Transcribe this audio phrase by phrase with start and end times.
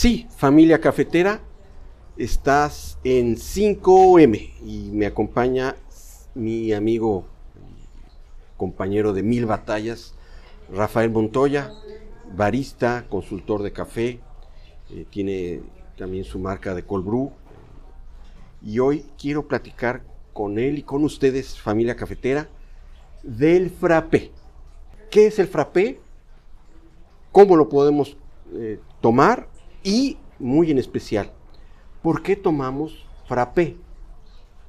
[0.00, 1.42] Sí, familia cafetera,
[2.16, 5.76] estás en 5M y me acompaña
[6.34, 7.26] mi amigo,
[8.56, 10.14] compañero de mil batallas,
[10.72, 11.70] Rafael Montoya,
[12.34, 14.20] barista, consultor de café,
[14.88, 15.60] eh, tiene
[15.98, 17.32] también su marca de cold brew.
[18.62, 22.48] Y hoy quiero platicar con él y con ustedes, familia cafetera,
[23.22, 24.30] del frappé.
[25.10, 26.00] ¿Qué es el frappé?
[27.32, 28.16] ¿Cómo lo podemos
[28.54, 29.49] eh, tomar?
[29.82, 31.30] Y, muy en especial,
[32.02, 33.76] ¿por qué tomamos frappé?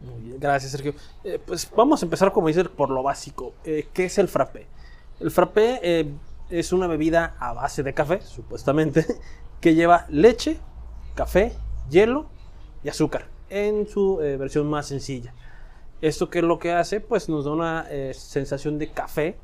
[0.00, 0.94] Muy bien, gracias Sergio.
[1.24, 3.54] Eh, pues vamos a empezar, como dices, por lo básico.
[3.64, 4.66] Eh, ¿Qué es el frappé?
[5.20, 6.12] El frappé eh,
[6.50, 9.06] es una bebida a base de café, supuestamente,
[9.60, 10.58] que lleva leche,
[11.14, 11.52] café,
[11.90, 12.26] hielo
[12.84, 15.34] y azúcar, en su versión más sencilla.
[16.00, 17.00] ¿Esto qué es lo que hace?
[17.00, 19.36] Pues nos da una sensación de café,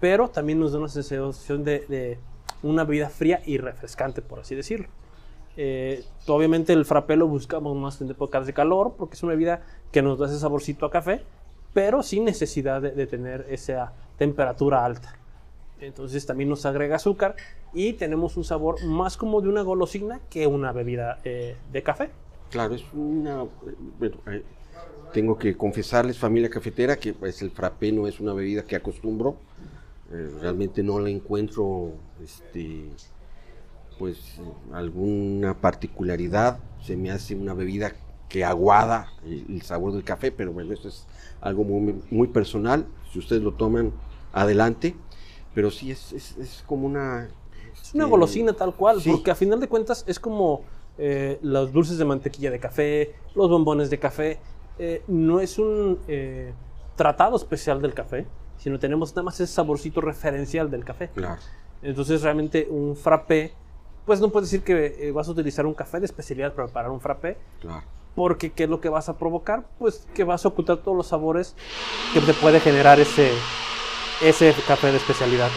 [0.00, 2.18] pero también nos da una sensación de
[2.62, 4.88] una bebida fría y refrescante, por así decirlo.
[5.56, 9.60] Eh, obviamente el frappé lo buscamos más en épocas de calor porque es una bebida
[9.90, 11.22] que nos da ese saborcito a café,
[11.74, 15.16] pero sin necesidad de, tener esa temperatura alta.
[15.80, 17.36] Entonces también nos agrega azúcar
[17.74, 22.10] y tenemos un sabor más como de una golosina que una bebida eh, de café.
[22.50, 23.44] Claro, es una...
[23.98, 24.42] Bueno, eh,
[25.12, 29.36] tengo que confesarles, familia cafetera, que pues, el frappé no es una bebida que acostumbro.
[30.40, 32.90] Realmente no la encuentro este,
[33.98, 34.40] pues
[34.72, 37.92] alguna particularidad, se me hace una bebida
[38.28, 41.06] que aguada el, sabor del café, pero bueno, eso es
[41.40, 43.92] algo muy, muy personal, si ustedes lo toman,
[44.32, 44.96] adelante,
[45.54, 47.28] pero sí es, es, como una...
[47.80, 50.62] Es una golosina tal cual, porque a final de cuentas es como
[50.98, 54.38] eh, los dulces de mantequilla de café, los bombones de café,
[54.78, 56.52] eh, no es un eh,
[56.96, 58.26] tratado especial del café,
[58.62, 61.08] sino tenemos nada más ese saborcito referencial del café.
[61.08, 61.40] Claro.
[61.82, 63.54] Entonces realmente un frappé
[64.04, 66.90] pues no puedes decir que eh, vas a utilizar un café de especialidad para preparar
[66.90, 67.36] un frappé.
[67.60, 67.84] Claro.
[68.14, 69.64] Porque ¿qué es lo que vas a provocar?
[69.78, 71.54] Pues que vas a ocultar todos los sabores
[72.12, 73.30] que te puede generar ese,
[74.22, 75.50] ese café de especialidad.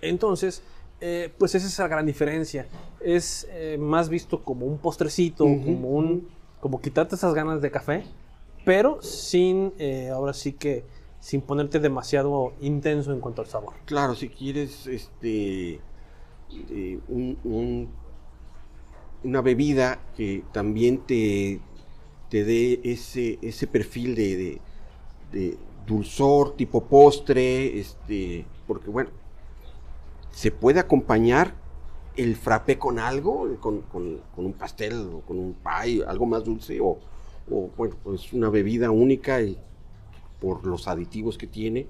[0.00, 0.62] Entonces,
[1.00, 2.66] eh, pues esa es la gran diferencia.
[3.00, 6.28] Es eh, más visto como un postrecito, como un,
[6.60, 8.04] como quitarte esas ganas de café,
[8.64, 9.72] pero sin,
[10.12, 10.84] ahora sí que,
[11.22, 13.74] sin ponerte demasiado intenso en cuanto al sabor.
[13.84, 15.80] Claro, si quieres, este,
[16.68, 16.98] eh,
[19.22, 21.60] una bebida que también te,
[22.28, 24.60] te dé ese, ese perfil de,
[25.86, 29.10] dulzor, tipo postre, este, porque bueno,
[30.32, 31.54] se puede acompañar
[32.16, 33.84] el frappé con algo, con,
[34.36, 36.98] un pastel o con un pie, algo más dulce, o,
[37.48, 39.56] o bueno, pues una bebida única y
[40.42, 41.86] por los aditivos que tiene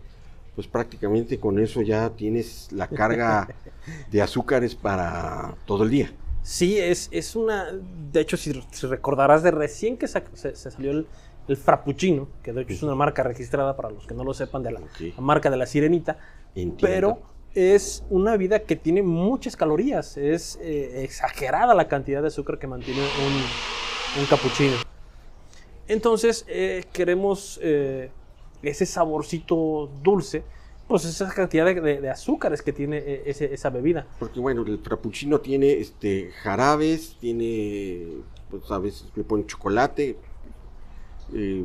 [0.55, 3.49] pues prácticamente con eso ya tienes la carga
[4.11, 6.13] de azúcares para todo el día.
[6.43, 7.67] Sí, es, es una.
[8.13, 8.53] De hecho, si,
[8.83, 11.07] recordarás de recién que se, salió el,
[11.49, 14.63] el, Frappuccino, que de hecho es una marca registrada para los que no lo sepan,
[14.63, 14.81] de la,
[15.19, 16.19] marca de la Sirenita.
[16.81, 17.21] Pero
[17.55, 20.17] es una vida que tiene muchas calorías.
[20.17, 24.77] Es eh, exagerada la cantidad de azúcar que mantiene un, un cappuccino.
[25.87, 27.59] Entonces, eh, queremos.
[27.63, 28.11] Eh,
[28.63, 30.45] ese saborcito dulce,
[30.87, 34.07] pues esa cantidad de, azúcares que tiene eh, esa bebida.
[34.19, 38.09] Porque bueno, el frappuccino tiene este jarabes, tiene,
[38.51, 40.17] pues a veces le ponen chocolate, eh,
[41.33, 41.65] eh,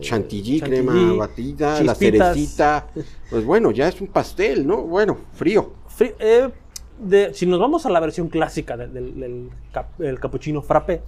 [0.00, 2.88] chantilly, crema batida, la cerecita.
[3.30, 4.82] Pues bueno, ya es un pastel, ¿no?
[4.82, 5.72] Bueno, frío.
[7.32, 9.50] si nos vamos a la versión clásica del,
[10.20, 11.02] cappuccino frappé,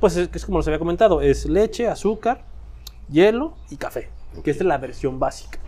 [0.00, 2.44] pues es, es, como les había comentado, es leche, azúcar,
[3.08, 5.58] hielo y café que es la versión básica.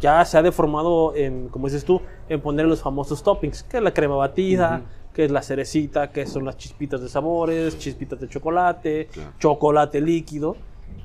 [0.00, 3.82] Ya se ha deformado en, como dices tú, en poner los famosos toppings, que es
[3.82, 4.82] la crema batida,
[5.14, 9.08] que es la cerecita, que son las chispitas de sabores, chispitas de chocolate,
[9.38, 10.56] chocolate líquido.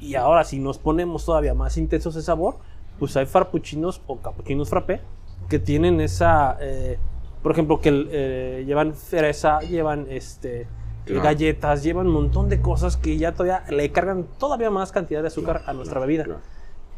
[0.02, 2.58] Y ahora si nos ponemos todavía más intensos de sabor,
[3.00, 5.00] pues hay frappuccinos o cappuccinos frappé
[5.48, 6.98] que tienen esa, eh,
[7.42, 10.68] por ejemplo, que eh, llevan fresa, llevan este,
[11.06, 15.28] galletas, llevan un montón de cosas que ya todavía le cargan todavía más cantidad de
[15.28, 16.26] azúcar a nuestra bebida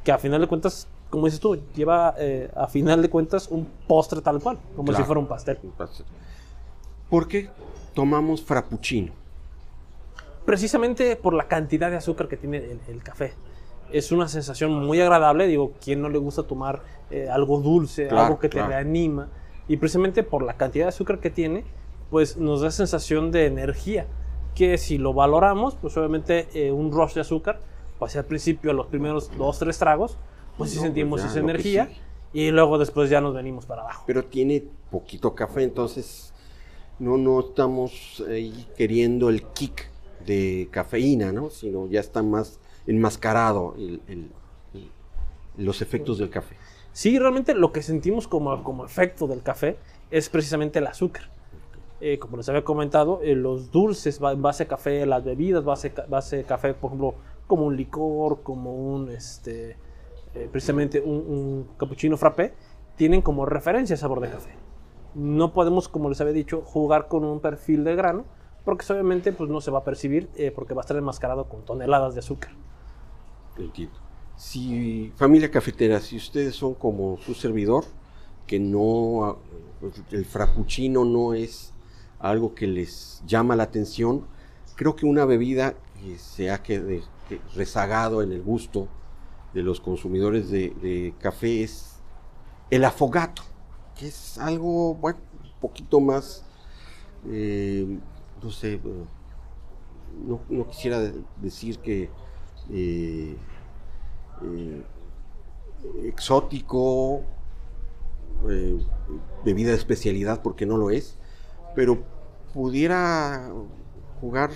[0.03, 3.67] que a final de cuentas, como dices tú, lleva eh, a final de cuentas un
[3.87, 5.57] postre tal cual, como si fuera un pastel.
[7.09, 7.49] ¿Por qué
[7.93, 9.13] tomamos frappuccino?
[10.45, 13.33] Precisamente por la cantidad de azúcar que tiene el, café.
[13.91, 18.39] Es una sensación muy agradable, digo, ¿quién no le gusta tomar eh, algo dulce, algo
[18.39, 19.29] que te reanima?
[19.67, 21.63] Y precisamente por la cantidad de azúcar que tiene,
[22.09, 24.07] pues nos da sensación de energía,
[24.55, 27.59] que si lo valoramos, pues obviamente eh, un rush de azúcar
[28.03, 30.17] pues al principio, los primeros dos, tres tragos,
[30.57, 31.89] pues sí sentimos pues esa energía
[32.33, 34.03] y luego después ya nos venimos para abajo.
[34.05, 34.61] Pero tiene
[34.91, 36.33] poquito café, entonces
[36.99, 39.87] no, no estamos ahí queriendo el kick
[40.25, 41.49] de cafeína, ¿no?
[41.49, 44.31] Sino ya está más enmascarado el- el-
[44.73, 44.91] el-
[45.65, 46.57] los efectos del café.
[46.91, 49.77] Sí, realmente lo que sentimos como, como efecto del café
[50.11, 51.29] es precisamente el azúcar.
[52.01, 55.93] Eh, como les había comentado, eh, los dulces en base a café, las bebidas base,
[56.09, 57.15] base café, por ejemplo,
[57.53, 59.77] como un licor, como un, este,
[60.33, 62.55] eh, precisamente un, un cappuccino frappé,
[62.95, 64.55] tienen como referencia sabor de café.
[65.13, 68.25] No podemos, como les había dicho, jugar con un perfil de grano,
[68.65, 71.63] porque obviamente pues, no se va a percibir, eh, porque va a estar enmascarado con
[71.63, 72.53] toneladas de azúcar.
[73.55, 73.99] Entiendo.
[74.35, 77.83] Si, familia cafetera, si ustedes son como su servidor,
[78.47, 79.37] que no,
[79.79, 81.71] pues, el frappuccino no es
[82.17, 84.25] algo que les llama la atención,
[84.75, 87.03] creo que una bebida que se ha qued-
[87.39, 88.87] que- rezagado en el gusto
[89.53, 91.99] de los consumidores de, café es
[92.69, 93.43] el afogato,
[93.95, 96.43] que es algo, bueno, un poquito más,
[97.29, 97.99] eh,
[98.41, 99.05] no sé, eh,
[100.49, 102.09] no, quisiera de- decir que
[102.71, 103.35] eh,
[104.43, 104.83] eh,
[106.03, 107.23] exótico,
[108.49, 108.77] eh,
[109.45, 111.17] bebida de especialidad, porque no lo es,
[111.75, 112.03] pero
[112.53, 113.51] pudiera
[114.21, 114.51] jugar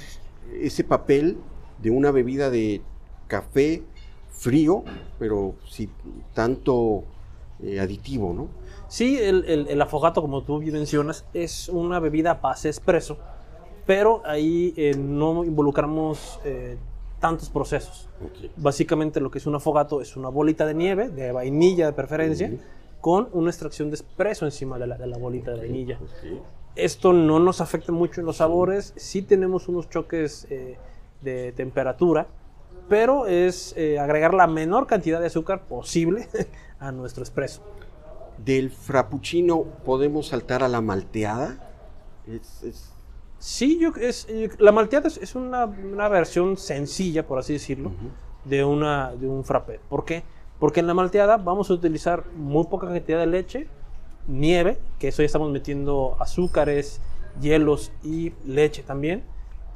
[0.53, 1.37] ese papel
[1.81, 2.81] de una bebida de
[3.27, 3.83] café
[4.31, 4.83] frío,
[5.19, 5.89] pero sin
[6.33, 7.03] tanto
[7.63, 8.47] eh, aditivo, ¿no?
[8.87, 13.17] Sí, el, el, el afogato, como tú bien mencionas, es una bebida a base espresso,
[13.85, 16.77] pero ahí eh, no involucramos eh,
[17.19, 18.09] tantos procesos.
[18.55, 22.51] Básicamente lo que es un afogato es una bolita de nieve, de vainilla de preferencia,
[23.01, 25.99] con una extracción de espresso encima de la, de la bolita de vainilla.
[26.75, 30.47] Esto no nos afecta mucho en los sabores, sí tenemos unos choques
[31.21, 32.27] de temperatura,
[32.89, 36.27] pero es eh, agregar la menor cantidad de azúcar posible
[36.79, 37.61] a nuestro espresso.
[38.43, 41.57] Del frappuccino podemos saltar a la malteada.
[42.27, 42.93] Es- es-
[43.39, 47.91] Sí, yo, es, eh, la malteada es, es una, una versión sencilla, por así decirlo,
[48.45, 49.79] de, una, de un frappé.
[49.89, 50.23] ¿Por qué?
[50.59, 53.67] Porque en la malteada vamos a utilizar muy poca cantidad de leche,
[54.27, 56.99] nieve, que eso ya estamos metiendo azúcares,
[57.39, 59.23] hielos y leche también.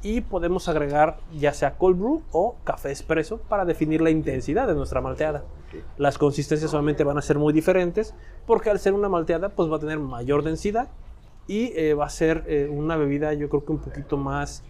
[0.02, 4.74] Y podemos agregar ya sea cold brew o café espresso para definir la intensidad de
[4.74, 5.44] nuestra malteada.
[5.96, 8.14] Las consistencias obviamente van a ser muy diferentes
[8.46, 10.88] porque al ser una malteada pues va a tener mayor densidad
[11.46, 14.62] y eh, va a ser eh, una bebida yo creo que un poquito más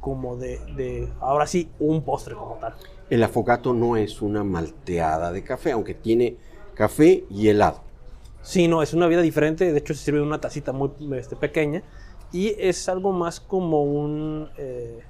[0.00, 2.74] como de, de, ahora sí, un postre como tal.
[3.08, 6.36] El afogato no es una malteada de café, aunque tiene
[6.74, 7.82] café y helado.
[8.42, 11.36] Sí, no, es una bebida diferente, de hecho se sirve en una tacita muy este,
[11.36, 11.84] pequeña
[12.32, 15.00] y es algo más como un eh,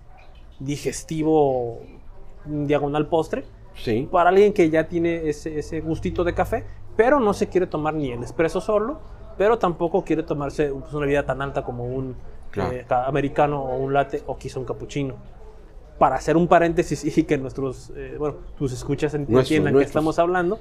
[0.61, 1.81] digestivo
[2.45, 4.07] diagonal postre Sí.
[4.11, 6.65] para alguien que ya tiene ese, ese gustito de café,
[6.97, 9.01] pero no se quiere tomar ni el espresso solo,
[9.39, 12.15] pero tampoco quiere tomarse pues, una bebida tan alta como un
[12.51, 12.73] Claro.
[12.73, 15.15] eh, ca- americano o un latte o quizá un cappuccino.
[15.99, 19.87] Para hacer un paréntesis y que nuestros, eh, bueno, tus escuchas entiendan que nuestros.
[19.87, 20.59] estamos hablando,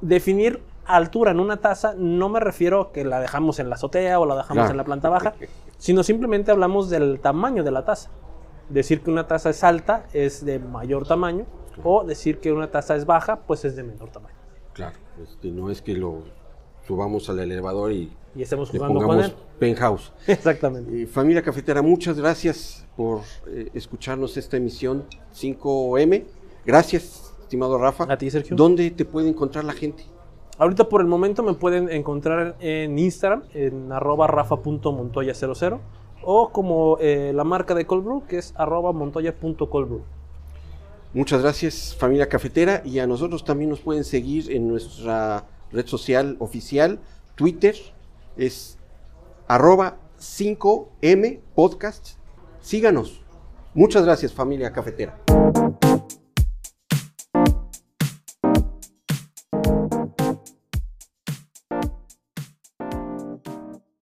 [0.00, 0.60] definir
[0.96, 4.26] altura en una taza no me refiero a que la dejamos en la azotea o
[4.26, 4.70] la dejamos Claro.
[4.70, 5.34] en la planta baja,
[5.78, 8.10] sino simplemente hablamos del tamaño de la taza.
[8.68, 11.46] Decir que una taza es alta es de mayor tamaño
[11.84, 14.34] o decir que una taza es baja pues es de menor tamaño.
[14.74, 14.96] Claro.
[15.22, 16.22] Este, no es que lo
[16.86, 19.34] subamos al elevador y Y estemos le jugando con él.
[19.58, 20.12] penthouse.
[20.26, 21.02] Exactamente.
[21.02, 26.24] Eh, familia cafetera, muchas gracias por eh, escucharnos esta emisión 5M.
[26.66, 28.04] Gracias, estimado Rafa.
[28.12, 28.54] A ti, Sergio.
[28.56, 30.04] ¿Dónde te puede encontrar la gente?
[30.58, 35.78] Ahorita por el momento me pueden encontrar en Instagram en arroba rafa.montoya00
[36.22, 40.02] o como eh, la marca de Cold Brew que es arroba montoya.coldbrew.
[41.14, 46.36] Muchas gracias, familia cafetera, y a nosotros también nos pueden seguir en nuestra red social
[46.38, 46.98] oficial,
[47.34, 47.76] Twitter,
[48.36, 48.78] es
[49.46, 52.18] arroba 5M podcast.
[52.60, 53.22] Síganos.
[53.74, 55.18] Muchas gracias, familia cafetera.